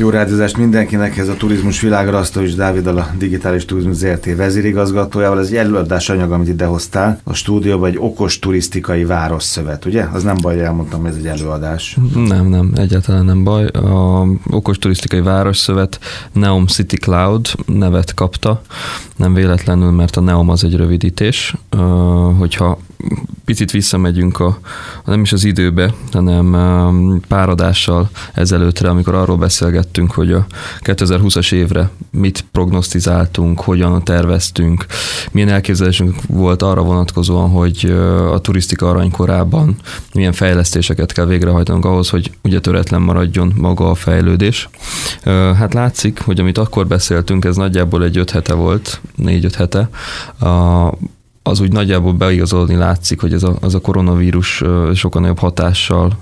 [0.00, 5.38] Jó rádiózást mindenkinek, ez a Turizmus Világra, és Dáviddal a Digitális Turizmus ZRT vezérigazgatójával.
[5.38, 10.04] Ez egy előadás anyag, amit idehoztál a stúdióba, egy okos turisztikai városszövet, ugye?
[10.12, 11.96] Az nem baj, elmondtam, ez egy előadás.
[12.14, 13.66] Nem, nem, egyáltalán nem baj.
[13.66, 15.98] A okos turisztikai városszövet
[16.32, 18.60] Neom City Cloud nevet kapta,
[19.16, 21.54] nem véletlenül, mert a Neom az egy rövidítés.
[22.38, 22.78] Hogyha
[23.44, 24.58] picit visszamegyünk a,
[25.04, 30.46] nem is az időbe, hanem pár adással ezelőttre, amikor arról beszélgettünk, hogy a
[30.80, 34.86] 2020-as évre mit prognosztizáltunk, hogyan terveztünk,
[35.30, 37.90] milyen elképzelésünk volt arra vonatkozóan, hogy
[38.32, 39.76] a turisztika aranykorában
[40.14, 44.68] milyen fejlesztéseket kell végrehajtanunk ahhoz, hogy ugye töretlen maradjon maga a fejlődés.
[45.56, 49.88] Hát látszik, hogy amit akkor beszéltünk, ez nagyjából egy öt hete volt, négy-öt hete.
[51.42, 54.62] Az úgy nagyjából beigazolni látszik, hogy ez a, az a koronavírus
[54.94, 56.18] sokkal nagyobb hatással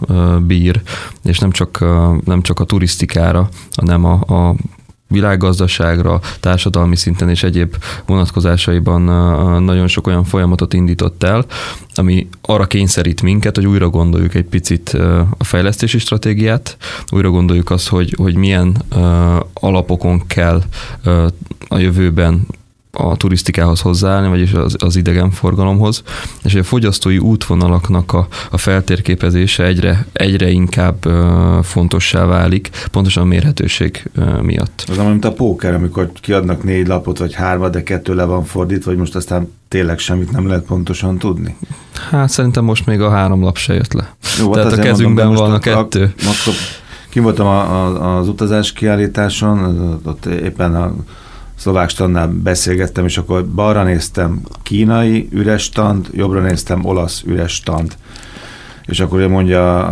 [0.46, 0.82] bír,
[1.24, 1.84] és nem csak,
[2.24, 4.54] nem csak a turisztikára, hanem a, a
[5.08, 7.76] világgazdaságra, társadalmi szinten és egyéb
[8.06, 9.02] vonatkozásaiban
[9.62, 11.44] nagyon sok olyan folyamatot indított el,
[11.94, 14.88] ami arra kényszerít minket, hogy újra gondoljuk egy picit
[15.38, 16.76] a fejlesztési stratégiát,
[17.10, 18.82] újra gondoljuk azt, hogy, hogy milyen
[19.52, 20.62] alapokon kell
[21.68, 22.46] a jövőben
[22.98, 26.02] a turisztikához hozzáállni, vagyis az, az idegenforgalomhoz,
[26.44, 33.26] és a fogyasztói útvonalaknak a, a feltérképezése egyre, egyre inkább uh, fontossá válik, pontosan a
[33.26, 34.84] mérhetőség uh, miatt.
[34.88, 38.90] Az mint a póker, amikor kiadnak négy lapot, vagy hármat, de kettő le van fordítva,
[38.90, 41.56] vagy most aztán tényleg semmit nem lehet pontosan tudni?
[42.10, 44.14] Hát szerintem most még a három lap se jött le.
[44.38, 46.12] Jó, hát Tehát a kezünkben mondom, van a kettő.
[46.18, 46.54] Akkor
[47.08, 50.94] ki voltam a, a, az utazás kiállításon, ott éppen a
[51.58, 57.96] szlovák standnál beszélgettem, és akkor balra néztem kínai üres stand, jobbra néztem olasz üres stand.
[58.86, 59.86] És akkor ő mondja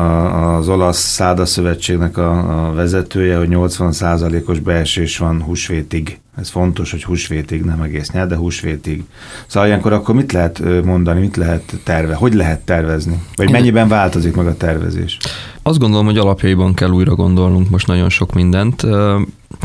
[0.57, 6.19] az olasz száda szövetségnek a, a vezetője, hogy 80%-os beesés van húsvétig.
[6.37, 9.05] Ez fontos, hogy húsvétig, nem egész nyár, de húsvétig.
[9.47, 13.23] Szóval ilyenkor akkor mit lehet mondani, mit lehet terve, hogy lehet tervezni?
[13.35, 15.19] Vagy mennyiben változik meg a tervezés?
[15.63, 18.87] Azt gondolom, hogy alapjaiban kell újra gondolnunk most nagyon sok mindent.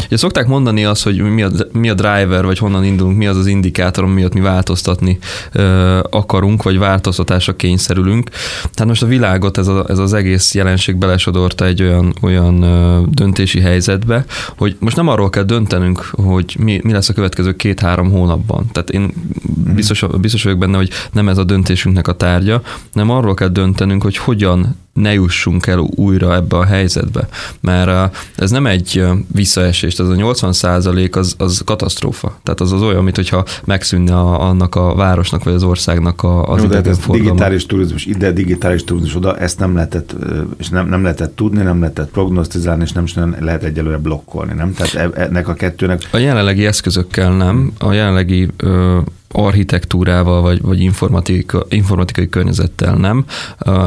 [0.06, 3.38] Ugye szokták mondani azt, hogy mi a, mi a driver, vagy honnan indulunk, mi az
[3.38, 5.18] az indikátor, miatt mi változtatni
[5.52, 8.30] ö, akarunk, vagy változtatásra kényszerülünk.
[8.62, 13.02] Tehát most a világot ez, a, ez az egész jelenség belesodorta egy olyan, olyan ö,
[13.10, 14.26] döntési helyzetbe,
[14.58, 18.66] hogy most nem arról kell döntenünk, hogy mi, mi lesz a következő két-három hónapban.
[18.72, 19.76] Tehát én mhm.
[19.76, 22.62] biztos, biztos vagyok benne, hogy nem ez a döntésünknek a tárgya,
[22.94, 27.28] nem arról kell döntenünk, hogy hogyan ne jussunk el újra ebbe a helyzetbe.
[27.60, 32.40] Mert ez nem egy visszaesés, ez a 80 százalék az, az katasztrófa.
[32.44, 36.44] Tehát az az olyan, mint hogyha megszűnne a, annak a városnak vagy az országnak a,
[36.44, 40.16] az Jó, ez digitális turizmus ide, digitális turizmus oda, ezt nem lehetett,
[40.58, 44.74] és nem, nem lehetett tudni, nem lehetett prognosztizálni, és nem, nem lehet egyelőre blokkolni, nem?
[44.74, 46.10] Tehát e, ennek a kettőnek...
[46.12, 49.00] A jelenlegi eszközökkel nem, a jelenlegi ö,
[49.32, 53.26] architektúrával vagy, vagy informatikai, informatikai környezettel nem.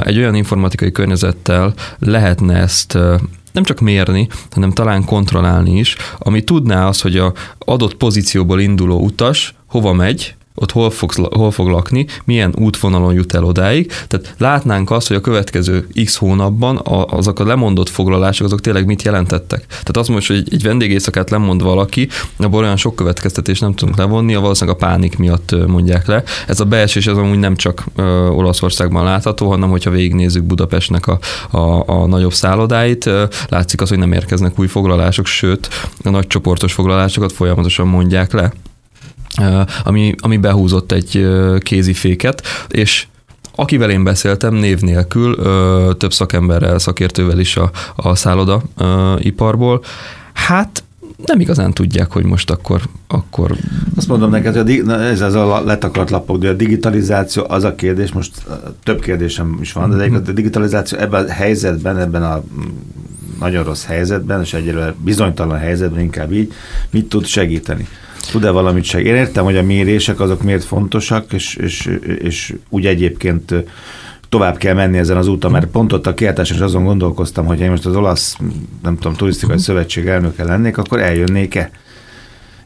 [0.03, 2.99] Egy olyan informatikai környezettel lehetne ezt
[3.53, 9.01] nem csak mérni, hanem talán kontrollálni is, ami tudná az, hogy a adott pozícióból induló
[9.01, 13.93] utas hova megy, ott hol, fogsz, hol fog lakni, milyen útvonalon jut el odáig.
[14.09, 19.03] Tehát látnánk azt, hogy a következő x hónapban azok a lemondott foglalások, azok tényleg mit
[19.03, 19.67] jelentettek.
[19.67, 23.99] Tehát azt mondja, hogy egy, egy vendégészakát lemond valaki, abból olyan sok következtetés nem tudunk
[23.99, 26.23] levonni, a valószínűleg a pánik miatt mondják le.
[26.47, 31.19] Ez a beesés az amúgy nem csak ö, Olaszországban látható, hanem hogyha végignézzük Budapestnek a,
[31.51, 35.69] a, a nagyobb szállodáit, ö, látszik az, hogy nem érkeznek új foglalások, sőt,
[36.03, 38.53] a nagy csoportos foglalásokat folyamatosan mondják le
[39.85, 41.27] ami, ami behúzott egy
[41.59, 43.07] kéziféket, és
[43.57, 45.37] Akivel én beszéltem név nélkül,
[45.97, 48.63] több szakemberrel, szakértővel is a, a szálloda
[49.19, 49.83] iparból,
[50.33, 50.85] hát
[51.25, 52.83] nem igazán tudják, hogy most akkor...
[53.07, 53.57] akkor...
[53.97, 57.75] Azt mondom neked, hogy a, ez az a letakart lapok, de a digitalizáció az a
[57.75, 58.43] kérdés, most
[58.83, 62.43] több kérdésem is van, de a digitalizáció ebben a helyzetben, ebben a
[63.41, 66.53] nagyon rossz helyzetben, és egyelőre bizonytalan helyzetben inkább így,
[66.91, 67.89] mit tud segíteni?
[68.31, 69.17] Tud-e valamit segíteni?
[69.17, 73.55] Én értem, hogy a mérések azok miért fontosak, és, és, és úgy egyébként
[74.29, 77.61] tovább kell menni ezen az úton, mert pont ott a kiáltáson is azon gondolkoztam, hogy
[77.61, 78.37] én most az olasz,
[78.83, 81.71] nem tudom, turisztikai szövetség elnöke lennék, akkor eljönnék-e?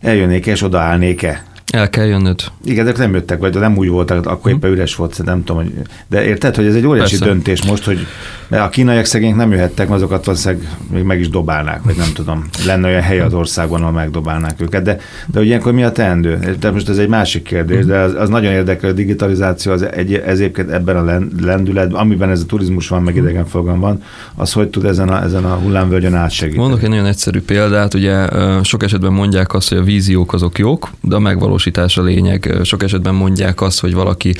[0.00, 1.44] Eljönnék-e, és odaállnék-e?
[1.72, 2.40] El kell jönnöd.
[2.64, 5.72] Igen, de nem jöttek, vagy nem úgy voltak, akkor éppen üres volt, nem tudom, hogy...
[6.06, 7.32] De érted, hogy ez egy óriási Persze.
[7.32, 8.06] döntés most, hogy
[8.48, 12.48] mert a kínaiak szegények nem jöhettek, azokat valószínűleg még meg is dobálnák, vagy nem tudom.
[12.66, 14.82] Lenne olyan hely az országban, ahol megdobálnák őket.
[14.82, 16.56] De, de hogy ilyenkor mi a teendő?
[16.60, 20.14] De most ez egy másik kérdés, de az, az nagyon érdekel, a digitalizáció az egy,
[20.14, 24.02] ez egyébként ebben a len- lendületben, amiben ez a turizmus van, meg idegenforgalom van,
[24.34, 26.62] az hogy tud ezen a, ezen a hullámvölgyön átsegíteni?
[26.62, 28.26] Mondok egy nagyon egyszerű példát, ugye
[28.62, 31.57] sok esetben mondják azt, hogy a víziók azok jók, de a megvalósítás
[31.96, 32.56] a lényeg.
[32.62, 34.34] Sok esetben mondják azt, hogy valaki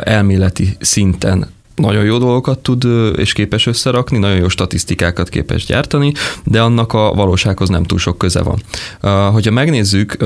[0.00, 2.84] elméleti szinten nagyon jó dolgokat tud
[3.16, 6.12] és képes összerakni, nagyon jó statisztikákat képes gyártani,
[6.44, 8.62] de annak a valósághoz nem túl sok köze van.
[9.32, 10.16] Hogyha megnézzük,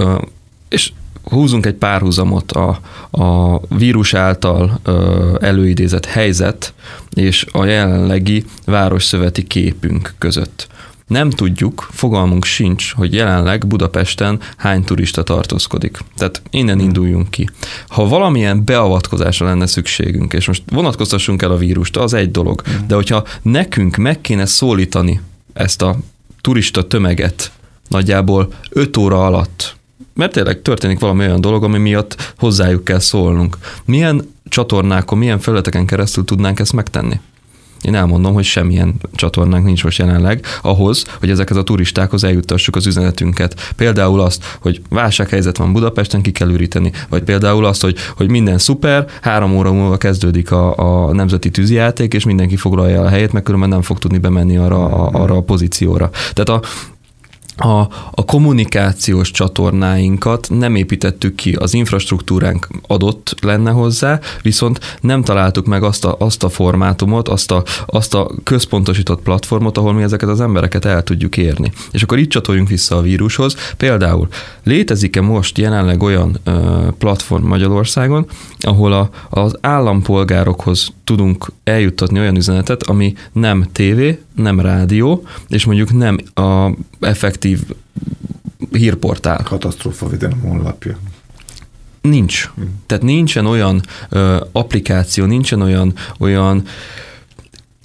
[0.68, 0.92] és
[1.24, 2.80] húzunk egy párhuzamot a,
[3.10, 4.80] a vírus által
[5.40, 6.74] előidézett helyzet
[7.14, 10.66] és a jelenlegi városszöveti képünk között.
[11.12, 15.98] Nem tudjuk, fogalmunk sincs, hogy jelenleg Budapesten hány turista tartózkodik.
[16.16, 17.48] Tehát innen induljunk ki.
[17.88, 22.94] Ha valamilyen beavatkozásra lenne szükségünk, és most vonatkoztassunk el a vírust, az egy dolog, de
[22.94, 25.20] hogyha nekünk meg kéne szólítani
[25.52, 25.96] ezt a
[26.40, 27.52] turista tömeget
[27.88, 29.76] nagyjából 5 óra alatt,
[30.14, 33.58] mert tényleg történik valami olyan dolog, ami miatt hozzájuk kell szólnunk.
[33.84, 37.20] Milyen csatornákon, milyen felületeken keresztül tudnánk ezt megtenni?
[37.82, 42.86] Én elmondom, hogy semmilyen csatornánk nincs most jelenleg ahhoz, hogy ezeket a turistákhoz eljuttassuk az
[42.86, 43.72] üzenetünket.
[43.76, 48.58] Például azt, hogy válsághelyzet van Budapesten, ki kell üríteni, vagy például azt, hogy, hogy minden
[48.58, 53.44] szuper, három óra múlva kezdődik a, a nemzeti tűzijáték, és mindenki foglalja a helyét, mert
[53.44, 56.10] különben nem fog tudni bemenni arra, a, arra a pozícióra.
[56.32, 56.68] Tehát a,
[57.56, 65.66] a, a kommunikációs csatornáinkat nem építettük ki, az infrastruktúránk adott lenne hozzá, viszont nem találtuk
[65.66, 70.28] meg azt a, azt a formátumot, azt a, azt a központosított platformot, ahol mi ezeket
[70.28, 71.72] az embereket el tudjuk érni.
[71.90, 73.56] És akkor itt csatoljunk vissza a vírushoz.
[73.76, 74.28] Például
[74.62, 78.26] létezik-e most jelenleg olyan ö, platform Magyarországon,
[78.58, 85.92] ahol a, az állampolgárokhoz tudunk eljuttatni olyan üzenetet, ami nem tévé, nem rádió, és mondjuk
[85.92, 86.70] nem a
[87.00, 87.60] effektív
[88.70, 89.42] hírportál.
[89.42, 90.98] Katasztrófa védelem honlapja.
[92.00, 92.50] Nincs.
[92.86, 96.62] Tehát nincsen olyan ö, applikáció, nincsen olyan, olyan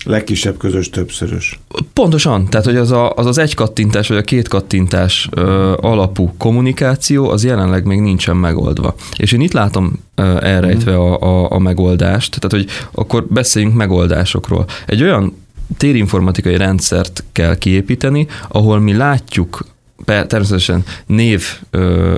[0.07, 1.59] Legkisebb közös többszörös.
[1.93, 6.33] Pontosan, tehát hogy az a, az, az egy kattintás vagy a két kattintás ö, alapú
[6.37, 8.95] kommunikáció az jelenleg még nincsen megoldva.
[9.17, 14.65] És én itt látom ö, elrejtve a, a, a megoldást, tehát hogy akkor beszéljünk megoldásokról.
[14.85, 15.33] Egy olyan
[15.77, 19.65] térinformatikai rendszert kell kiépíteni, ahol mi látjuk
[20.07, 21.43] természetesen név,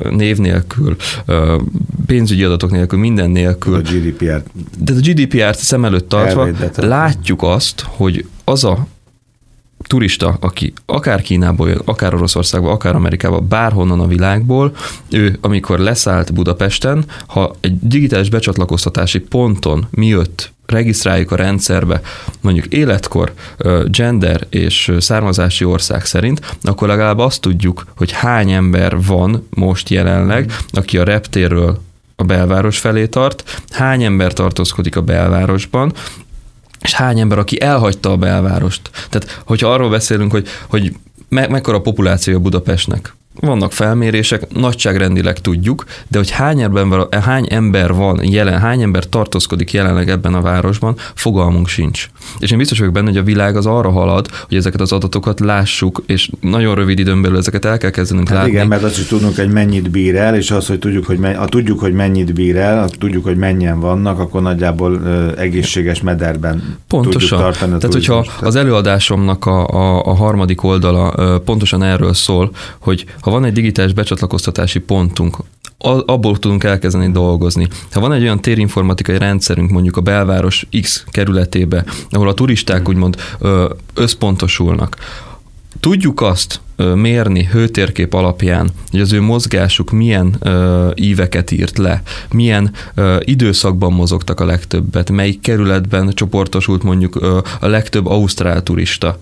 [0.09, 0.95] név nélkül,
[2.05, 4.43] pénzügyi adatok nélkül, minden nélkül, A GDPR.
[4.77, 8.87] de a GDPR-t szem előtt tartva látjuk azt, hogy az a
[9.89, 14.75] turista, aki akár Kínából jön, akár Oroszországba, akár Amerikába, bárhonnan a világból,
[15.09, 22.01] ő amikor leszállt Budapesten, ha egy digitális becsatlakoztatási ponton miatt regisztráljuk a rendszerbe
[22.41, 23.33] mondjuk életkor,
[23.85, 30.51] gender és származási ország szerint, akkor legalább azt tudjuk, hogy hány ember van most jelenleg,
[30.71, 31.79] aki a reptérről
[32.15, 35.93] a belváros felé tart, hány ember tartózkodik a belvárosban,
[36.89, 38.89] és hány ember, aki elhagyta a belvárost.
[39.09, 40.93] Tehát, hogyha arról beszélünk, hogy, hogy
[41.29, 48.19] me- mekkora populációja Budapestnek, vannak felmérések, nagyságrendileg tudjuk, de hogy hány ember, hány ember van
[48.23, 52.09] jelen, hány ember tartózkodik jelenleg ebben a városban, fogalmunk sincs.
[52.39, 55.39] És én biztos vagyok benne, hogy a világ az arra halad, hogy ezeket az adatokat
[55.39, 58.51] lássuk, és nagyon rövid időn belül ezeket el kell kezdenünk Hát látni.
[58.51, 61.35] igen, mert azt is tudnunk, hogy mennyit bír el, és az, hogy tudjuk, hogy, men-
[61.35, 66.01] ha tudjuk, hogy mennyit bír el, ha tudjuk, hogy mennyien vannak, akkor nagyjából ö, egészséges
[66.01, 67.19] mederben Pontosan.
[67.19, 68.41] tudjuk tartani a Tehát, hogyha turizmust.
[68.41, 73.53] az előadásomnak a, a, a harmadik oldala ö, pontosan erről szól, hogy ha van egy
[73.53, 75.37] digitális becsatlakoztatási pontunk,
[76.05, 77.67] abból tudunk elkezdeni dolgozni.
[77.91, 83.15] Ha van egy olyan térinformatikai rendszerünk mondjuk a belváros X kerületébe, ahol a turisták úgymond
[83.93, 84.97] összpontosulnak,
[85.79, 86.59] Tudjuk azt
[86.95, 93.93] mérni hőtérkép alapján, hogy az ő mozgásuk milyen ö, íveket írt le, milyen ö, időszakban
[93.93, 99.17] mozogtak a legtöbbet, melyik kerületben csoportosult mondjuk ö, a legtöbb ausztrál turista.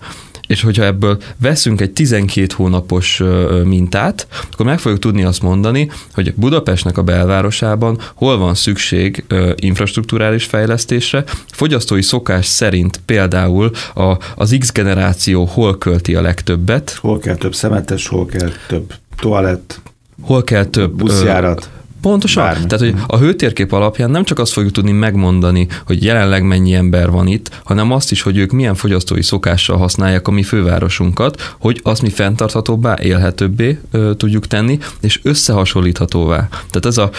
[0.48, 3.22] És hogyha ebből veszünk egy 12 hónapos
[3.64, 9.24] mintát, akkor meg fogjuk tudni azt mondani, hogy Budapestnek a belvárosában hol van szükség
[9.56, 17.18] infrastruktúrális fejlesztésre, fogyasztói szokás szerint például a, az X generáció hol költi a legtöbbet, Hol
[17.18, 19.80] kell több szemetes, hol kell több toalett,
[20.20, 21.70] hol kell több buszjárat.
[22.00, 22.44] Pontosan.
[22.44, 22.66] Bármi.
[22.66, 27.10] Tehát, hogy a hőtérkép alapján nem csak azt fogjuk tudni megmondani, hogy jelenleg mennyi ember
[27.10, 31.80] van itt, hanem azt is, hogy ők milyen fogyasztói szokással használják a mi fővárosunkat, hogy
[31.82, 36.48] azt mi fenntarthatóbbá, élhetőbbé ö, tudjuk tenni, és összehasonlíthatóvá.
[36.48, 37.10] Tehát ez a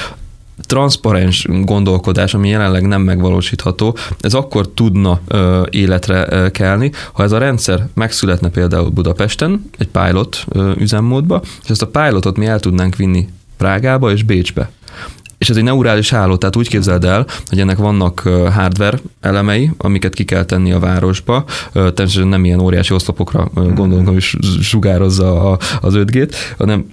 [0.62, 7.32] transzparens gondolkodás, ami jelenleg nem megvalósítható, ez akkor tudna ö, életre ö, kelni, ha ez
[7.32, 12.60] a rendszer megszületne például Budapesten, egy pilot ö, üzemmódba, és ezt a pilotot mi el
[12.60, 13.28] tudnánk vinni
[13.60, 14.70] Prágába és Bécsbe.
[15.38, 18.20] És ez egy neurális háló, tehát úgy képzeld el, hogy ennek vannak
[18.54, 21.46] hardware elemei, amiket ki kell tenni a városba.
[21.74, 24.22] Természetesen nem ilyen óriási oszlopokra gondolunk, hogy
[24.62, 25.52] sugározza
[25.82, 26.86] az 5G-t, hanem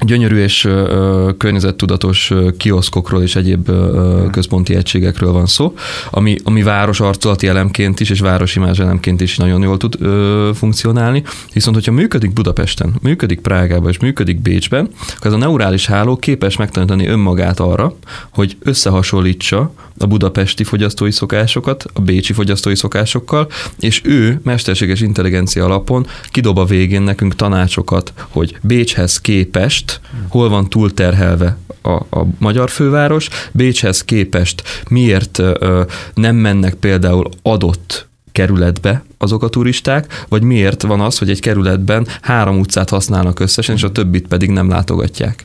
[0.00, 5.74] gyönyörű és ö, környezettudatos kioszkokról és egyéb ö, központi egységekről van szó,
[6.10, 11.22] ami, ami város arculati elemként is és városimázs elemként is nagyon jól tud ö, funkcionálni.
[11.52, 16.56] Viszont, hogyha működik Budapesten, működik Prágában és működik Bécsben, akkor ez a neurális háló képes
[16.56, 17.96] megtanítani önmagát arra,
[18.30, 23.48] hogy összehasonlítsa a budapesti fogyasztói szokásokat a bécsi fogyasztói szokásokkal,
[23.78, 29.85] és ő mesterséges intelligencia alapon kidob a végén nekünk tanácsokat, hogy Bécshez képest
[30.28, 35.82] hol van túlterhelve a, a magyar főváros, Bécshez képest miért ö,
[36.14, 42.06] nem mennek például adott kerületbe azok a turisták, vagy miért van az, hogy egy kerületben
[42.22, 45.44] három utcát használnak összesen, és a többit pedig nem látogatják.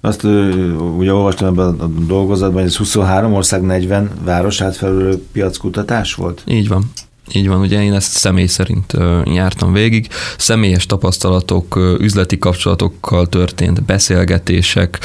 [0.00, 0.24] Azt
[0.98, 6.42] ugye olvastam ebben a dolgozatban, hogy ez 23 ország 40 város átfelülő piackutatás volt?
[6.46, 6.90] Így van.
[7.32, 8.92] Így van, ugye én ezt személy szerint
[9.24, 10.08] jártam végig.
[10.38, 14.98] Személyes tapasztalatok, üzleti kapcsolatokkal történt beszélgetések,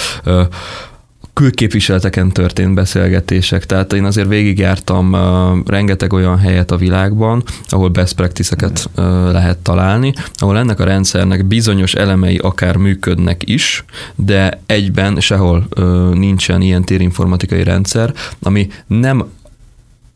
[1.39, 5.19] külképviseleteken történt beszélgetések, tehát én azért végigjártam uh,
[5.65, 11.45] rengeteg olyan helyet a világban, ahol best practice-eket uh, lehet találni, ahol ennek a rendszernek
[11.45, 13.85] bizonyos elemei akár működnek is,
[14.15, 19.25] de egyben sehol uh, nincsen ilyen térinformatikai rendszer, ami nem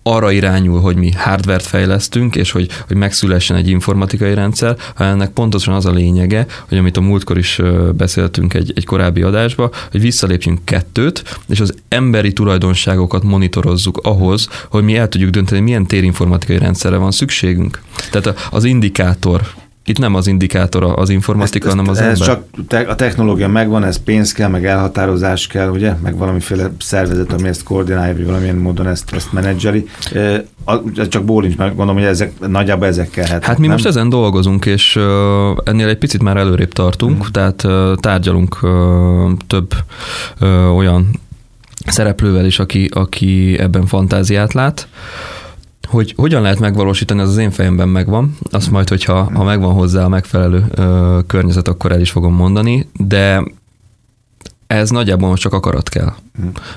[0.03, 5.73] arra irányul, hogy mi hardvert fejlesztünk, és hogy, hogy megszülessen egy informatikai rendszer, ennek pontosan
[5.73, 7.61] az a lényege, hogy amit a múltkor is
[7.95, 14.83] beszéltünk egy, egy korábbi adásba, hogy visszalépjünk kettőt, és az emberi tulajdonságokat monitorozzuk ahhoz, hogy
[14.83, 17.81] mi el tudjuk dönteni, milyen térinformatikai rendszerre van szükségünk.
[18.11, 19.41] Tehát az indikátor
[19.85, 22.27] itt nem az indikátor az informatika, ezt, hanem az ez ember.
[22.27, 27.33] csak te, a technológia megvan, ez pénz kell, meg elhatározás kell, ugye, meg valamiféle szervezet,
[27.33, 29.87] ami ezt koordinálja, vagy valamilyen módon ezt, ezt menedzseli.
[31.09, 33.43] Csak bólincs, mert gondolom, hogy ezek, nagyjából ezek kellhet.
[33.43, 33.71] Hát mi nem?
[33.75, 34.99] most ezen dolgozunk, és
[35.63, 37.31] ennél egy picit már előrébb tartunk, mm.
[37.31, 37.65] tehát
[37.99, 38.59] tárgyalunk
[39.47, 39.73] több
[40.75, 41.19] olyan
[41.85, 44.87] szereplővel is, aki, aki ebben fantáziát lát
[45.93, 48.37] hogy hogyan lehet megvalósítani, az az én fejemben megvan.
[48.51, 52.89] Azt majd, hogyha ha megvan hozzá a megfelelő ö, környezet, akkor el is fogom mondani,
[52.97, 53.43] de
[54.67, 56.13] ez nagyjából most csak akarat kell.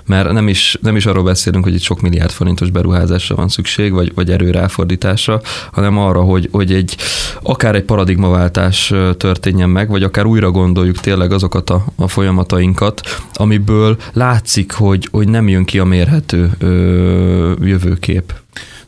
[0.06, 3.92] Mert nem is, nem is arról beszélünk, hogy itt sok milliárd forintos beruházásra van szükség,
[3.92, 5.40] vagy, vagy erőráfordításra,
[5.72, 6.96] hanem arra, hogy, hogy egy
[7.42, 13.00] akár egy paradigmaváltás történjen meg, vagy akár újra gondoljuk tényleg azokat a, a folyamatainkat,
[13.32, 18.32] amiből látszik, hogy, hogy nem jön ki a mérhető ö, jövőkép.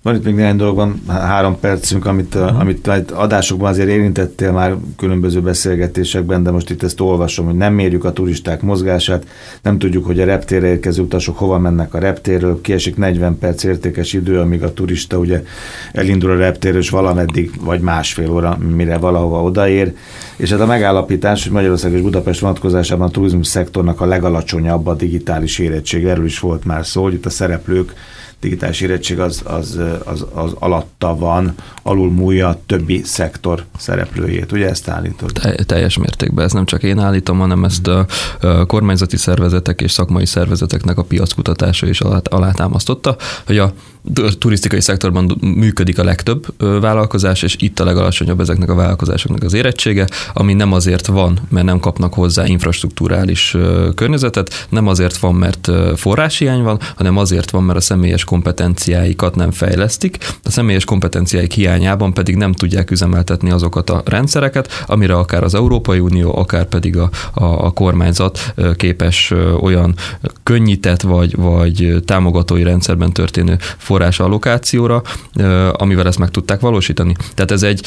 [0.02, 2.60] Van itt még néhány dolog, van három percünk, amit, uh-huh.
[2.60, 8.04] amit adásokban azért érintettél már különböző beszélgetésekben, de most itt ezt olvasom, hogy nem mérjük
[8.04, 9.26] a turisták mozgását,
[9.62, 14.12] nem tudjuk, hogy a reptérre érkező utasok hova mennek a reptérről, kiesik 40 perc értékes
[14.12, 15.42] idő, amíg a turista ugye
[15.92, 19.94] elindul a reptérről, és valameddig, vagy másfél óra, mire valahova odaér.
[20.36, 24.94] És hát a megállapítás, hogy Magyarország és Budapest vonatkozásában a turizmus szektornak a legalacsonyabb a
[24.94, 26.04] digitális érettség.
[26.04, 27.92] Erről is volt már szó, hogy itt a szereplők
[28.40, 34.52] digitális érettség az, az, az, az alatta van, alul múlja a többi szektor szereplőjét.
[34.52, 35.32] Ugye ezt állítod?
[35.32, 36.44] Te, teljes mértékben.
[36.44, 38.06] Ez nem csak én állítom, hanem ezt a,
[38.40, 43.16] a kormányzati szervezetek és szakmai szervezeteknek a piackutatása is alá, alátámasztotta,
[43.46, 43.72] hogy a
[44.38, 46.46] turisztikai szektorban működik a legtöbb
[46.80, 51.66] vállalkozás, és itt a legalacsonyabb ezeknek a vállalkozásoknak az érettsége, ami nem azért van, mert
[51.66, 53.56] nem kapnak hozzá infrastruktúrális
[53.94, 59.50] környezetet, nem azért van, mert forráshiány van, hanem azért van, mert a személyes kompetenciáikat nem
[59.50, 65.54] fejlesztik, a személyes kompetenciáik hiányában pedig nem tudják üzemeltetni azokat a rendszereket, amire akár az
[65.54, 69.94] Európai Unió, akár pedig a, a, a kormányzat képes olyan
[70.42, 75.02] könnyített vagy, vagy támogatói rendszerben történő forrás allokációra,
[75.72, 77.14] amivel ezt meg tudták valósítani.
[77.34, 77.86] Tehát ez egy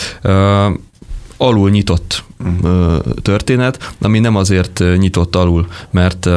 [1.37, 2.23] alul nyitott
[3.21, 6.29] történet, ami nem azért nyitott alul, mert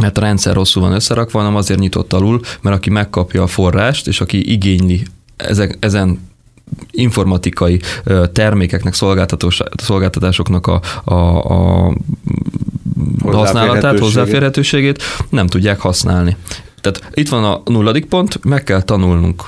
[0.00, 4.06] mert a rendszer rosszul van összerakva, hanem azért nyitott alul, mert aki megkapja a forrást,
[4.06, 5.02] és aki igényli
[5.36, 6.28] ezek, ezen
[6.90, 7.80] informatikai
[8.32, 8.94] termékeknek,
[9.76, 11.92] szolgáltatásoknak a, a, a
[13.22, 16.36] használatát, hozzáférhetőségét nem tudják használni.
[16.80, 19.44] Tehát itt van a nulladik pont, meg kell tanulnunk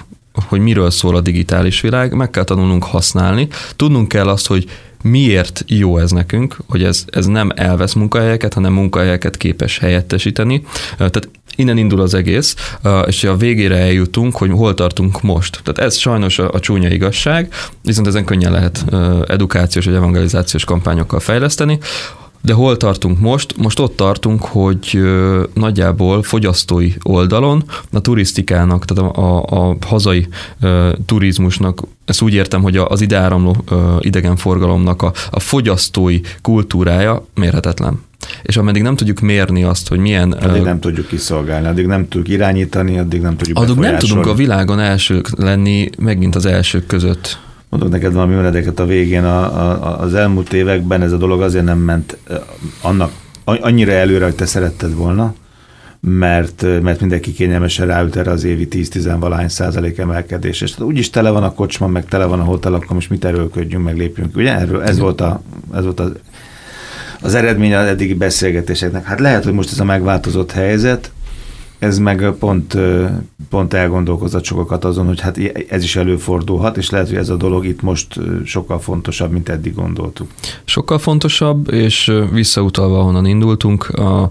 [0.49, 4.71] hogy miről szól a digitális világ, meg kell tanulnunk használni, tudnunk kell azt, hogy
[5.03, 10.65] miért jó ez nekünk, hogy ez, ez nem elvesz munkahelyeket, hanem munkahelyeket képes helyettesíteni.
[10.97, 15.61] Tehát innen indul az egész, és a végére eljutunk, hogy hol tartunk most.
[15.63, 18.85] Tehát ez sajnos a, a csúnya igazság, viszont ezen könnyen lehet
[19.29, 21.79] edukációs vagy evangelizációs kampányokkal fejleszteni.
[22.43, 23.57] De hol tartunk most?
[23.57, 25.03] Most ott tartunk, hogy
[25.55, 30.29] nagyjából fogyasztói oldalon a turisztikának, tehát a, a, a hazai
[31.07, 33.57] turizmusnak, ezt úgy értem, hogy az ideáramló
[34.01, 38.01] idegenforgalomnak a, a fogyasztói kultúrája mérhetetlen.
[38.43, 40.33] És ameddig nem tudjuk mérni azt, hogy milyen...
[40.33, 44.35] Addig nem tudjuk kiszolgálni, addig nem tudjuk irányítani, addig nem tudjuk Addig nem tudunk a
[44.35, 47.39] világon elsők lenni, megint az elsők között.
[47.73, 51.65] Mondok neked valami menedeket a végén, a, a, az elmúlt években ez a dolog azért
[51.65, 52.17] nem ment
[52.83, 53.13] annak
[53.45, 55.35] annyira előre, hogy te szeretted volna,
[56.01, 60.61] mert, mert mindenki kényelmesen ráült erre az évi 10-10 valány százalék emelkedés.
[60.61, 63.85] És úgyis tele van a kocsma, meg tele van a hotel, akkor most mit erőlködjünk,
[63.85, 64.37] meg lépjünk.
[64.37, 65.43] Ugye erről, ez volt, a,
[65.75, 66.13] ez volt az,
[67.21, 69.05] az eredmény az eddigi beszélgetéseknek.
[69.05, 71.13] Hát lehet, hogy most ez a megváltozott helyzet,
[71.83, 72.77] ez meg pont,
[73.49, 77.67] pont elgondolkozott sokakat azon, hogy hát ez is előfordulhat, és lehet, hogy ez a dolog
[77.67, 80.31] itt most sokkal fontosabb, mint eddig gondoltuk.
[80.65, 84.31] Sokkal fontosabb, és visszautalva, ahonnan indultunk, a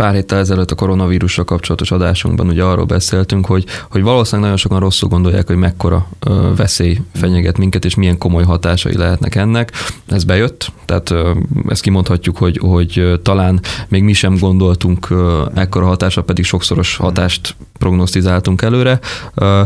[0.00, 4.80] pár héttel ezelőtt a koronavírusra kapcsolatos adásunkban ugye arról beszéltünk, hogy, hogy valószínűleg nagyon sokan
[4.80, 9.72] rosszul gondolják, hogy mekkora ö, veszély fenyeget minket, és milyen komoly hatásai lehetnek ennek.
[10.06, 11.32] Ez bejött, tehát ö,
[11.68, 17.56] ezt kimondhatjuk, hogy, hogy talán még mi sem gondoltunk ö, ekkora hatásra, pedig sokszoros hatást
[17.78, 18.98] prognosztizáltunk előre.
[19.34, 19.62] Ö,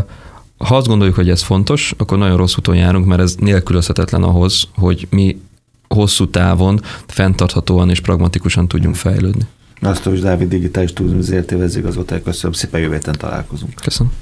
[0.57, 4.63] ha azt gondoljuk, hogy ez fontos, akkor nagyon rossz úton járunk, mert ez nélkülözhetetlen ahhoz,
[4.77, 5.41] hogy mi
[5.87, 9.45] hosszú távon fenntarthatóan és pragmatikusan tudjunk fejlődni.
[9.81, 13.73] Asztóis Dávid digitális turizmus ZRT vezérigazgatója, köszönöm szépen, jövő találkozunk.
[13.83, 14.13] Köszönöm.